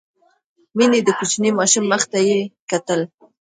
[0.77, 2.99] مينې د کوچني ماشوم مخ ته يې کتل.